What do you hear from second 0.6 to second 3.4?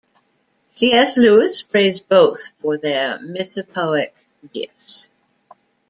C. S. Lewis praised both for their